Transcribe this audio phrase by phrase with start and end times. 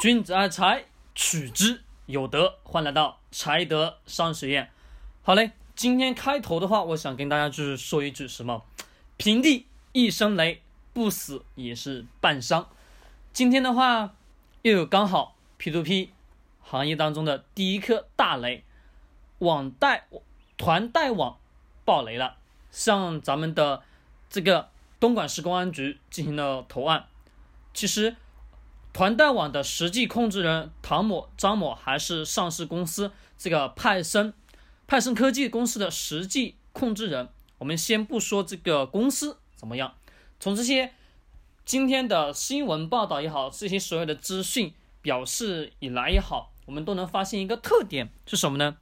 [0.00, 2.56] 君子爱财，取之有德。
[2.62, 4.70] 欢迎来到财德商学院。
[5.20, 8.64] 好嘞，今天开头的话，我想跟大家就是说一句什么：
[9.18, 10.62] 平地一声雷，
[10.94, 12.70] 不死也是半伤。
[13.34, 14.14] 今天的话，
[14.62, 16.08] 又有刚好 P2P
[16.62, 18.64] 行业当中的第一颗大雷，
[19.40, 20.06] 网贷
[20.56, 21.36] 团贷网
[21.84, 22.38] 爆雷了，
[22.70, 23.82] 向咱们的
[24.30, 27.04] 这个东莞市公安局进行了投案。
[27.74, 28.16] 其实。
[28.92, 34.32] 团贷网的实际控制人唐某、张某还是上市公司这个派生、
[34.86, 37.28] 派生科技公司的实际控制人。
[37.58, 39.94] 我们先不说这个公司怎么样，
[40.38, 40.92] 从这些
[41.64, 48.78] 今天的新闻报道也好，这些所有的资讯表示以来也好，我们都能发现一个特点是什么呢？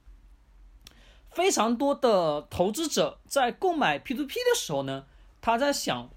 [1.30, 5.04] 非常多的投资者在购买 P2P 的时候呢，
[5.40, 6.08] 他在想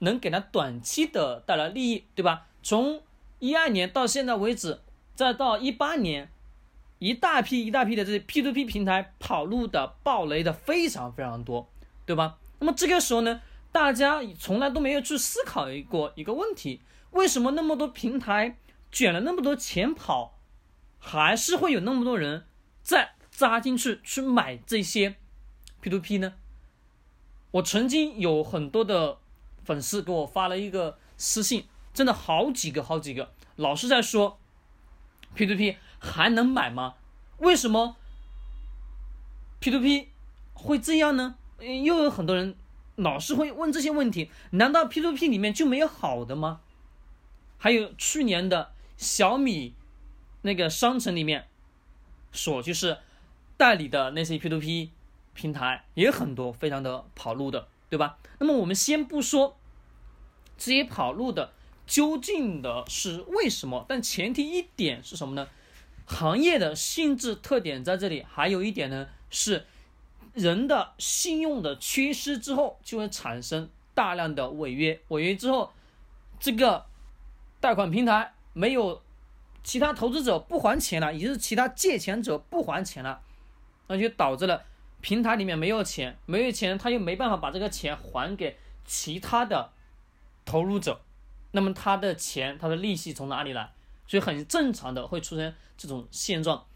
[0.00, 2.45] 能给他短期的带来利益，对吧？
[2.66, 3.00] 从
[3.38, 4.80] 一二年到现在为止，
[5.14, 6.28] 再到一八年，
[6.98, 11.68] 一大批一大批的这些 P to P 平台跑路的、暴雷的非常非常多，
[12.04, 12.38] 对吧？
[12.58, 16.80] 那么这个时候呢，大家从来都没有去思考过一个问题：
[17.12, 18.56] 为什么那么多平台
[18.90, 20.36] 卷了那么多钱跑，
[20.98, 22.46] 还是会有那么多人
[22.82, 25.14] 再扎进去去买这些
[25.80, 26.32] P to P 呢？
[27.52, 29.18] 我曾经有很多的
[29.64, 31.66] 粉丝给我发了一个私信。
[31.96, 34.38] 真的好几个好几个，老是在说
[35.34, 36.96] ，P2P 还能买吗？
[37.38, 37.96] 为什么
[39.62, 40.08] P2P
[40.52, 41.36] 会这样呢？
[41.58, 42.54] 又有很多人
[42.96, 46.60] 老是会问这些问题，难道 P2P 里面就没有好的吗？
[47.56, 49.72] 还有去年的小米
[50.42, 51.48] 那个商城里面，
[52.30, 52.98] 所就是
[53.56, 54.90] 代理的那些 P2P
[55.32, 58.18] 平台也很多，非常的跑路的，对吧？
[58.38, 59.56] 那么我们先不说
[60.58, 61.54] 这些跑路的。
[61.86, 63.84] 究竟的是为什么？
[63.88, 65.48] 但前提一点是什么呢？
[66.04, 69.66] 行业的性质特点在这里，还有一点呢是
[70.34, 75.00] 人的信用的缺失之后，就会产生大量的违约。
[75.08, 75.72] 违约之后，
[76.38, 76.86] 这个
[77.60, 79.02] 贷款平台没有
[79.64, 83.20] 其他投资者不还钱了，也就是其他借钱者不还钱了，
[83.88, 84.64] 那就导致了
[85.00, 89.70] 平台里面没有钱，没有钱，他又没办法把这个钱还给其他的
[90.44, 91.00] 投入者。
[91.56, 93.72] 那么他的钱，他的利息从哪里来？
[94.06, 96.66] 所以很正常的会出现这种现状。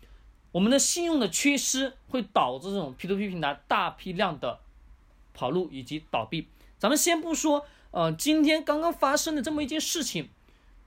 [0.53, 4.59] 我们的信用的缺失会导致这种 P2P 平台大批量的
[5.35, 6.49] 跑路以及倒闭。
[6.79, 10.31] 咱们先不说，呃，今天刚刚发生的这么一件事情，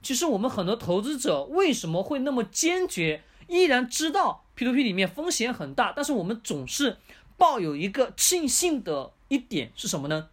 [0.02, 6.98] 其实我们很多投资者为什么会那么坚决，依然知道 P2P 里面风险很大，但是我们总是
[7.38, 10.28] 抱有一个庆幸的一点是什么呢？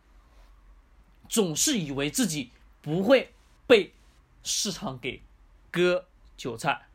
[1.29, 2.49] 总是以为自己
[2.81, 3.31] 不会。
[3.71, 3.93] 被
[4.43, 5.21] 市场给
[5.71, 6.03] 割
[6.35, 6.87] 韭菜，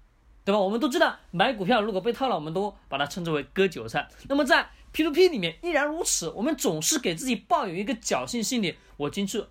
[0.44, 0.60] 对吧？
[0.60, 4.06] 我们都知道买股票如果被套了，我们都把它称之为割韭菜。
[4.28, 8.76] 那么在 P2P 里面依然如此，我们总是给自己抱有一个侥幸心理。
[8.98, 9.42] 我进去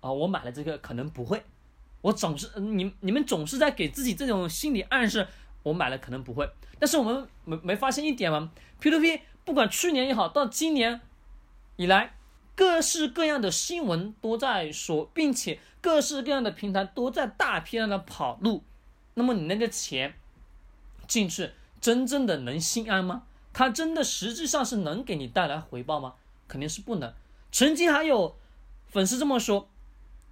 [0.00, 1.44] 啊，我买了这个可能不会。
[2.00, 5.28] 我总是你你们总是在给自己这种心理暗示，
[5.62, 6.48] 我买了可能不会。
[6.78, 11.02] 但是我们没没发现一点吗？P2P 不管去年也好，到今年
[11.76, 12.14] 以来。
[12.54, 18.62] 各式各样的新闻都在说，并且各式各样的平台都在大批量的跑路。
[19.14, 20.14] 那么你那个钱
[21.06, 21.50] 进去，
[21.80, 23.22] 真正的能心安吗？
[23.52, 26.14] 它真的实际上是能给你带来回报吗？
[26.46, 27.12] 肯定是不能。
[27.50, 28.36] 曾经还有
[28.88, 29.68] 粉丝这么说，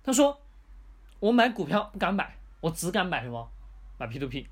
[0.05, 0.41] 他说
[1.21, 3.49] ：“我买股票不敢买，我只敢买什么？
[3.99, 4.47] 买 P2P。”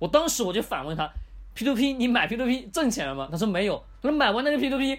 [0.00, 1.10] 我当时我就反问他
[1.54, 4.98] ：“P2P 你买 P2P 挣钱了吗？”他说：“没有。”他说：“买完那个 P2P。”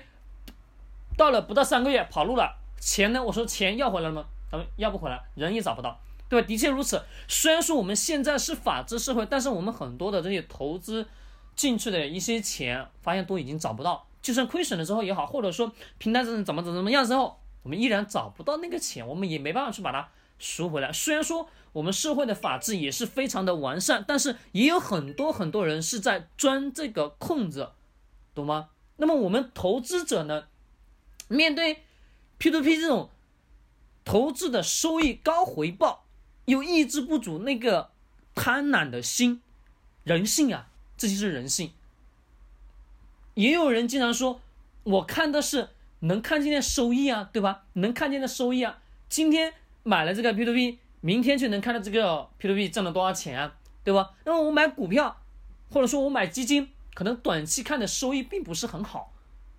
[1.19, 3.21] 到了不到三个月跑路了，钱呢？
[3.21, 4.25] 我说钱要回来了吗？
[4.49, 5.99] 他们要不回来，人也找不到，
[6.29, 6.47] 对吧？
[6.47, 7.03] 的确如此。
[7.27, 11.05] 虽然说我们现在是法治社会，但是我们很多的这些投资
[11.57, 14.07] 进去的一些钱，发现都已经找不到。
[14.21, 20.89] 就算亏损了之后也好，或者说平台怎么怎么怎么样之后，我们依然找不到那个钱，我们也没办法去把它赎回来。
[20.93, 27.71] 虽然说我们社会的法治也是非常的完善，但是也有很多很多人是在钻这个空子，
[28.33, 28.69] 懂吗？
[28.95, 30.45] 那么我们投资者呢？
[31.29, 31.83] 面对
[32.39, 33.09] P2P 这种
[34.03, 36.03] 投资的收益高、回报
[36.45, 37.91] 又抑制不住那个
[38.35, 39.41] 贪婪的心，
[40.03, 40.67] 人性啊，
[40.97, 41.71] 这就是人性。
[43.35, 44.41] 也有人经常说，
[44.83, 47.63] 我看的是能看见的收益啊，对吧？
[47.73, 49.53] 能看见的收益啊，今天
[49.83, 54.15] 买了这个 P2P，明天就能看到这个 P2P 挣了多少钱啊，对吧？
[54.25, 55.21] 那么我买股票，
[55.69, 59.13] 或者说我买基金，可能短期看的收益并不是很好，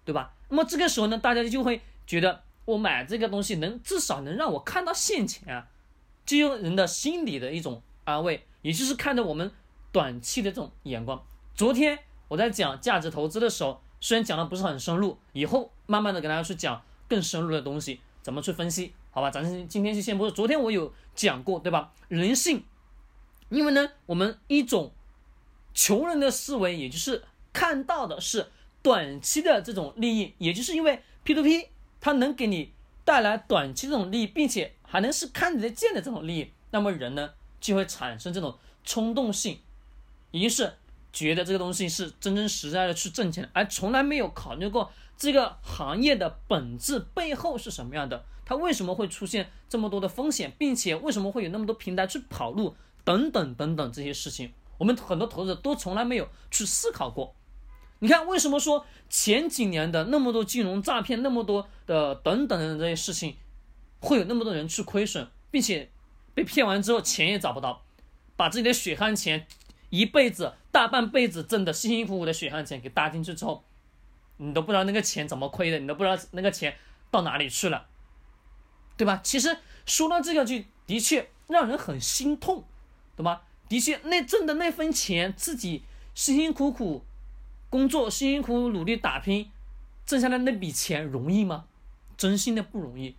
[0.05, 0.35] 对吧？
[0.49, 5.69] 那么这个时候呢，大家就会觉得我买这个东西能至少能让我看到现钱啊，
[6.27, 9.51] 就有人的心理的一种安慰，也就是看着我们
[9.93, 11.25] 短期的这种眼光。
[11.55, 11.99] 昨天
[12.29, 19.31] 我在讲价值投资的时候，虽然讲的不是很深入，以后慢慢的给大家去讲更深入的东西，怎么去分析，好吧？
[19.31, 21.93] 咱今天就先不说，昨天我有讲过，对吧？
[22.09, 22.65] 人性，
[23.49, 24.93] 因为呢，我们一种
[25.75, 27.23] 穷人的思维，也就是
[27.53, 28.51] 看到的是
[28.83, 31.69] 短期的这种利益，也就是因为 P to P
[32.01, 32.73] 它能给你
[33.05, 37.31] 带来短期这种利益，并且还能是看得见的这种利益，那么人呢
[37.61, 39.59] 就会产生这种冲动性，
[40.31, 40.73] 也就是
[41.13, 52.75] 觉得这个东西是真真实在的去挣钱，而从来没有考虑过这个行业的本质背后是什么样的，它为什么会出现这么多的风险，并且为什么会有那么多平台去跑路
[53.05, 57.35] 等等等等这些事情，我们很多投资者都从来没有去思考过。
[58.03, 63.37] 你看，为什么说前几年的那么多金融诈骗，那么多的等等的这些事情，
[64.01, 65.91] 会有那么多人去亏损，并且
[66.35, 67.85] 被骗完之后钱也找不到，
[68.37, 69.47] 把自己的血汗钱，
[69.91, 73.65] 一辈子大半辈子挣的辛辛苦苦的血汗钱给搭进去之后，
[74.39, 76.75] 你都不知道那个钱怎么亏的，你都不知道那个钱
[77.11, 77.87] 到哪里去了，
[78.97, 79.21] 对吧？
[79.23, 80.55] 其实说到这个，就
[80.87, 82.65] 的确让人很心痛，
[83.15, 83.43] 懂吗？
[83.69, 85.83] 的确，那挣的那份钱，自己
[86.15, 87.05] 辛辛苦苦。
[87.71, 89.49] 工作辛辛苦苦努力打拼，
[90.05, 91.67] 挣下来那笔钱容易吗？
[92.17, 93.17] 真心的不容易。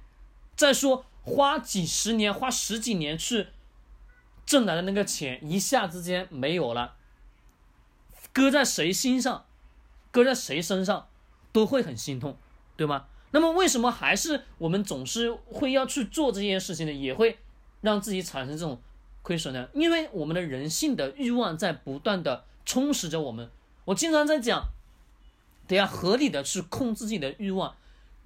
[0.55, 3.47] 再说花几十年、花十几年去
[4.45, 6.95] 挣来的那个钱，一下之间没有了，
[8.33, 9.45] 搁在谁心上，
[10.11, 11.07] 搁在谁身上，
[11.53, 12.37] 都会很心痛，
[12.75, 13.07] 对吗？
[13.31, 16.91] 那么为什么还是我们总是会要去做这件事情呢？
[16.91, 17.39] 也会
[17.79, 18.81] 让自己产生这种
[19.21, 19.69] 亏损呢？
[19.73, 23.49] 因为我们的人性的欲望在不断的充实着我们。
[23.85, 24.63] 我经常在讲，
[25.67, 27.75] 得要合理的去控制自己的欲望。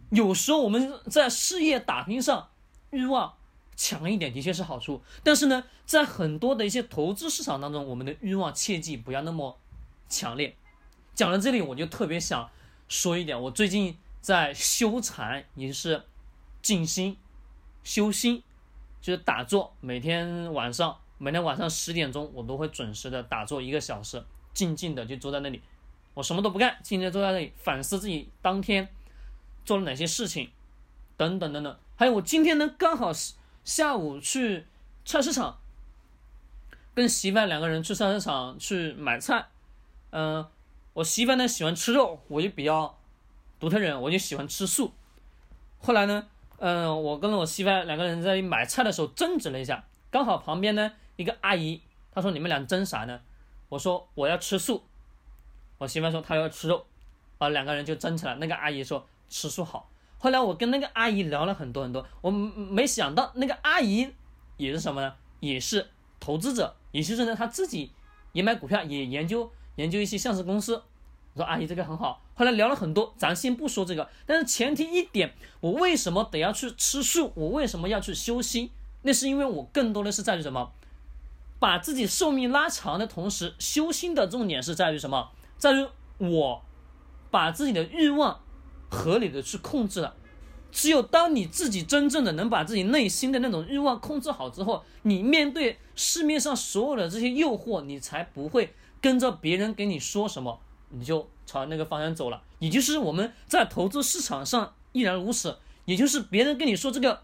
[0.10, 2.50] 有时候我们在事业打拼上
[2.92, 3.34] 欲望
[3.76, 5.02] 强一点，的确是好处。
[5.24, 9.58] 但是呢，在很多的一些投资市场当中，我们的欲望切记不要那么
[10.08, 10.56] 强烈。
[11.14, 12.50] 讲到这里，我就特别想
[12.88, 16.04] 说一点，我最近在修禅，也就是
[16.62, 17.18] 静心、
[17.84, 18.44] 修心，
[19.02, 19.74] 就是打坐。
[19.80, 24.24] 每天晚上，每天晚上十点钟，我都会准时的打坐一个小时。
[24.56, 25.62] 静静的就坐在那里，
[26.16, 28.88] 我什么都不干，静静坐在那里反思自己当天
[29.64, 30.50] 做了哪些事情，
[31.18, 31.78] 等等等等。
[31.96, 34.66] 还有我今天呢，刚好是下午去
[35.06, 35.60] 菜市场，
[36.96, 39.48] 跟媳妇两个人去菜市场去买菜。
[40.12, 40.48] 嗯，
[40.94, 42.98] 我媳妇呢喜欢吃肉，我就比较
[43.60, 44.94] 独特人，我就喜欢吃素。
[45.80, 46.28] 后来呢，
[46.60, 51.82] 嗯，我跟我媳妇两个人在买菜的时候争执了一下，刚好旁边呢一个阿姨，
[52.14, 53.20] 她说：“你们俩争啥呢？”
[53.70, 54.84] 我说我要吃素，
[55.78, 56.86] 我媳妇说她要吃肉，
[57.38, 58.36] 啊，两个人就争起来。
[58.36, 59.90] 那个阿姨说吃素好。
[60.18, 64.10] 后来我跟那个阿姨聊了很多很多，我没想到那个阿姨
[64.58, 65.14] 也是什么呢？
[65.40, 65.88] 也是
[66.20, 67.92] 投资者，也就是呢她自己
[68.32, 70.82] 也买股票，也研究研究一些上市公司。
[71.34, 72.22] 我说阿姨这个很好。
[72.34, 77.32] 后来聊了很多，咱先不说这个，但是前提一点，我为什么得要去吃素？
[77.36, 78.70] 我为什么要去修心？
[79.04, 80.72] 那是因为我更多的是在于什么？
[81.60, 85.32] 把自己寿命拉长的同时，修心的重点是在于什么？
[85.58, 85.88] 在于
[86.18, 86.62] 我
[87.32, 88.40] 把自己的欲望
[88.90, 90.16] 合理的去控制了。
[90.72, 102.42] 只有当你自己真正的能把自己内心的那种欲望控制好之后，你面对市面上所有的这些诱惑，你才不会跟着别人给你说什么，你就朝那个方向走了。
[102.60, 107.22] 也就是我们在投资市场上依然如此，也就是别人跟你说这个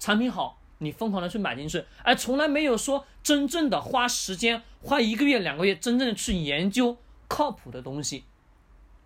[0.00, 0.58] 产品好。
[0.78, 6.96] 你疯狂的去买进去，而从来没有说真正的花时间，花一个月两个月，真正的去研究
[7.28, 8.24] 靠谱的东西。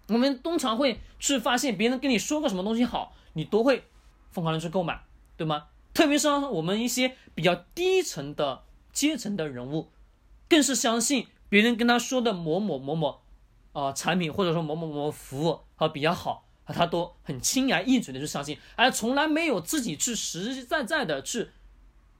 [0.09, 3.85] 我们通常会去发现别人跟你说个什么东西好，你都会
[4.31, 5.01] 疯狂的去购买，
[5.37, 5.67] 对吗？
[5.93, 9.91] 特别是我们一些比较低层的阶层的人物，
[10.49, 13.21] 更是相信别人跟他说的某某某某
[13.73, 16.45] 啊产品或者说某某某服务啊比较好。
[16.71, 21.49] 他都很轻而易举的去相信，而从来没有自己去实实在在的去。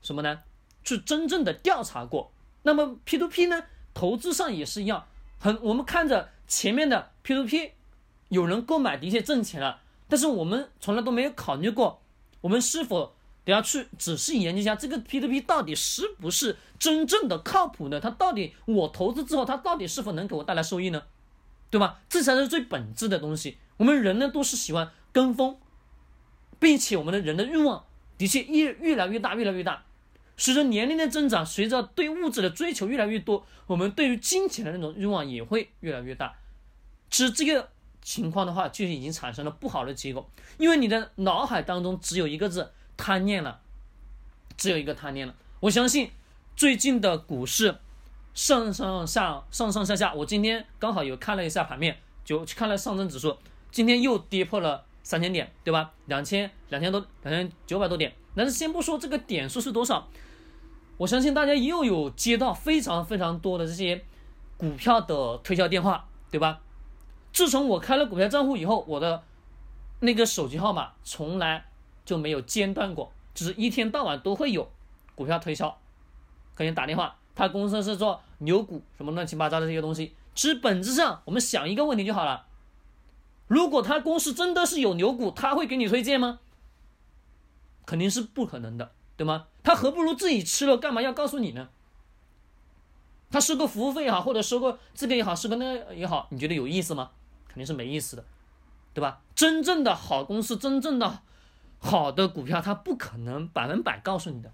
[0.03, 0.41] 什么呢？
[0.85, 2.33] 去真正的调查过。
[2.63, 3.65] 那么 P to P 呢？
[3.95, 5.07] 投资上也是一样。
[5.39, 7.73] 很，我们看着前面的 P to P，
[8.29, 12.03] 有人购买的确挣钱了，但是我们从来都没有考虑过，
[12.41, 13.15] 我们是否
[13.45, 18.01] 得要去仔细研究一下这个 P to P 到底是不是真正的靠谱呢？
[18.01, 21.05] 它到底我投资之后，它到底是否能给我带来收益呢？
[21.71, 22.01] 对吧？
[22.09, 23.59] 这才是最本质的东西。
[23.77, 25.59] 我们人呢，都是喜欢跟风，
[26.59, 27.85] 并且我们的人的欲望
[28.17, 29.85] 的确越越来越大，越来越大。
[30.39, 36.37] 随着年龄的增长，随着对物质的追求越来越多，我们对于金钱的那种欲望也会越来越大。
[37.11, 37.69] 其实这个
[38.01, 43.61] 情况的话，就已经产生了不好的结果，因为你的脑海当中只有一个字：贪念了，
[44.57, 45.35] 只有一个贪念了。
[45.61, 46.13] 我相信，
[46.55, 47.77] 最近的股市
[48.33, 53.37] 上上下上上下下，我今天刚好有看了一下盘面，就去看了上证指数，
[53.73, 55.93] 今天又跌破了三千点，对吧？
[56.07, 58.13] 两千两千多两千九百多点。
[58.35, 60.09] 但是先不说这个点数是多少，
[60.97, 64.05] 我相信大家又有接到非常非常多的这些
[64.57, 66.61] 股票的推销电话，对吧？
[67.33, 69.23] 自从我开了股票账户以后，我的
[70.01, 71.67] 那个手机号码从来
[72.05, 74.71] 就没有间断过，就是一天到晚都会有
[75.15, 75.79] 股票推销。
[76.57, 80.15] 给你打电话，他公司是做牛股，什么乱七八糟的这些东西。
[80.35, 82.47] 其实本质上，我们想一个问题就好了：
[83.49, 86.39] 如果他公司真的是有牛股，他会给你推荐吗？
[87.85, 89.47] 肯定是不可能的，对吗？
[89.63, 91.71] 他何不如自己吃了，干嘛要告诉你呢？
[93.31, 97.11] 他收个服务费也好，或者收个这个也好，收个那个也好，你觉得有意思吗？
[97.47, 98.25] 肯定是没意思的，
[98.93, 99.21] 对吧？
[99.35, 101.23] 真正的好公司，真正的
[101.79, 104.53] 好的股票，他不可能百分百告诉你的。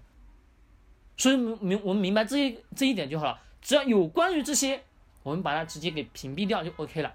[1.17, 4.83] 所以明我们明白这一这一点就好了，只要有关于这些，
[5.23, 7.13] 我们把它直接给屏蔽掉就 OK 了。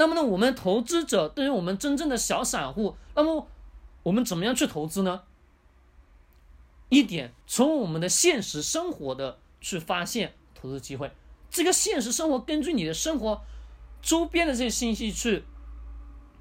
[0.00, 3.46] 那么呢，我们投资者对于我们真正的小散户，那么
[4.02, 5.24] 我们怎么样去投资呢？
[6.88, 11.12] 一点，从我们的现实生活的去发现投资机会。
[11.50, 13.42] 这个现实生活，根据你的生活
[14.00, 15.44] 周边的这些信息去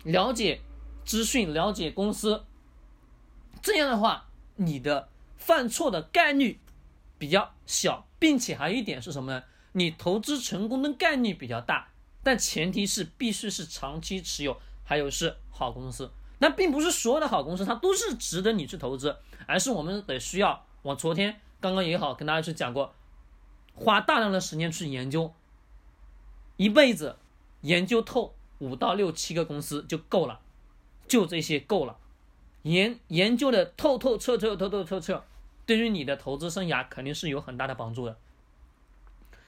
[0.03, 0.61] 了解
[1.03, 2.45] 资讯，了解公司。
[3.61, 5.09] 这样的话，你的。
[5.35, 6.59] 犯错的概率
[7.17, 9.43] 比较小，并且还有一点是什么呢？
[9.71, 11.87] 你投资成功的概率比较大，
[12.29, 16.11] 但前提是必须是长期持有，还有是好公司。
[16.37, 19.17] 那并不是所有的好公司它都是值得你去投资，
[19.47, 20.63] 而是我们得需要。
[20.83, 22.93] 我昨天刚刚也好跟大家去讲过，
[23.73, 25.33] 花大量的时间去研究，
[26.57, 27.15] 一辈子
[27.61, 30.39] 研究透五到六七个公司就够了，
[31.07, 31.97] 就这些够了。
[32.61, 35.25] 研研究的透透彻彻透透彻彻，
[35.65, 38.15] 对于你的投资生涯肯定是有很大的帮助的。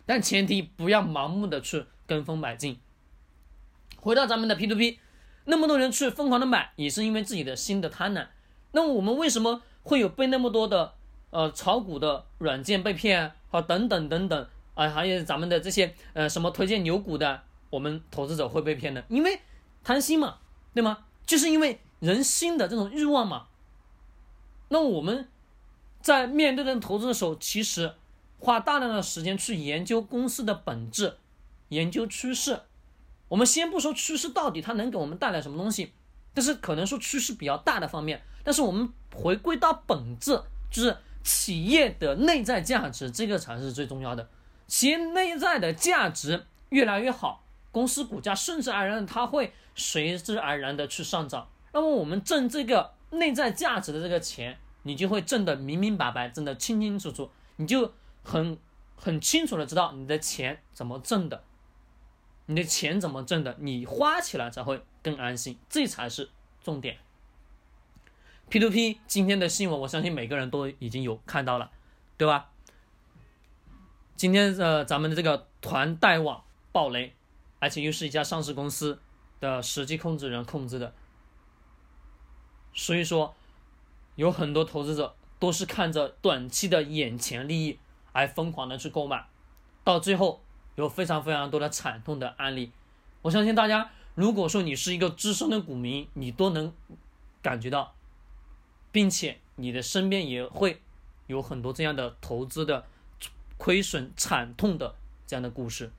[0.08, 2.78] 但前提不要盲目的去跟风买进。
[3.98, 5.00] 回到咱们的 P to P，
[5.46, 8.28] 那么多人去疯狂的买，也是因为自己的心的贪婪。
[8.74, 10.94] 那么我们为什么会有被那么多的
[11.30, 13.62] 呃炒股的软件被骗啊？
[13.62, 19.02] 等等等等啊，还有咱们的这些呃什么推荐牛股的，我们投资者会被骗呢？
[19.08, 19.40] 因为
[19.84, 20.38] 贪心嘛，
[20.74, 21.06] 对吗？
[21.26, 21.80] 就是因为。
[22.02, 23.46] 人心的这种欲望嘛，
[24.70, 25.28] 那我们
[26.02, 27.94] 在面对这种投资的时候，其实
[28.40, 31.18] 花大量的时间去研究公司的本质，
[31.72, 32.62] 研究趋势。
[33.28, 35.94] 我们先不说趋势到底它能给我们带来什么东西，
[36.34, 38.22] 但是可能说趋势比较大的方面。
[38.44, 44.30] 但是我们回归到本质，就是企业的内在价值，这个才是最重要的。
[44.68, 51.50] 企业内在的价值越来越好，公司股价顺势而然，它会随之而然的去上涨。
[51.74, 58.58] 那么我们挣这个内在价值的这个钱，你就会挣得明明白白，挣得清清楚楚，你就很
[58.96, 61.44] 很清楚的知道你的钱怎么挣的，
[62.52, 66.30] 你的钱怎么挣的，你花起来才会更安心，这才是
[66.62, 66.98] 重点。
[68.50, 71.72] P to P 今天的新闻，我相信每个人都已经有看到了，
[72.18, 72.50] 对吧？
[74.18, 76.44] 今天呃，咱们的这个团贷网
[76.74, 77.16] 爆雷，
[77.60, 79.00] 而且又是一家上市公司
[79.40, 80.94] 的实际控制人控制的。
[82.74, 83.34] 所以说，
[84.16, 87.80] 有很多投资者都是看着短期的眼前利益
[88.12, 89.26] 而疯狂的去购买，
[89.86, 90.44] 到最后
[90.76, 92.72] 有非常非常多的惨痛的案例。
[93.22, 96.74] 我相信大家，如果说你是一个资深的股民，你都能
[97.42, 97.96] 感觉到，
[98.92, 100.82] 并且你的身边也会
[101.28, 102.86] 有很多这样的投资的
[103.58, 104.96] 亏损惨痛的
[105.28, 105.92] 这样的故事。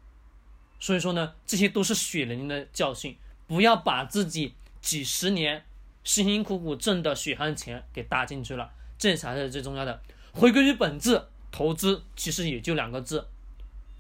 [0.81, 5.65] 所以说呢，这些都是血淋淋的教训，不要把自己几十年。
[6.05, 10.03] 辛辛苦苦挣的血汗钱给搭进去了，这才是最重要的。
[10.33, 13.29] 回归于本质，投资其实也就两个字：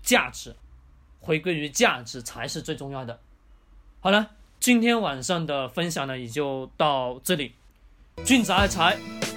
[0.02, 0.57] 价值。
[1.23, 3.19] 回归于价值才是最重要的。
[4.00, 7.55] 好了，今天晚上的分享呢也就到这里。
[8.25, 9.31] 君子爱财。